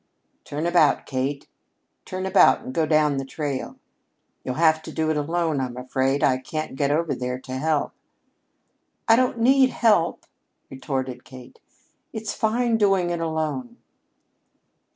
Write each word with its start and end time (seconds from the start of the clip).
"Turn 0.45 0.65
about, 0.65 1.05
Kate; 1.05 1.47
turn 2.05 2.25
about 2.25 2.61
and 2.61 2.73
go 2.73 2.87
down 2.87 3.17
the 3.17 3.23
trail. 3.23 3.75
You'll 4.43 4.55
have 4.55 4.81
to 4.81 4.91
do 4.91 5.11
it 5.11 5.15
alone, 5.15 5.59
I'm 5.61 5.77
afraid. 5.77 6.23
I 6.23 6.39
can't 6.39 6.75
get 6.75 6.89
over 6.89 7.13
there 7.13 7.37
to 7.41 7.53
help." 7.59 7.91
"I 9.07 9.15
don't 9.15 9.37
need 9.37 9.69
help," 9.69 10.25
retorted 10.71 11.23
Kate. 11.23 11.59
"It's 12.13 12.33
fine 12.33 12.77
doing 12.77 13.11
it 13.11 13.19
alone." 13.19 13.77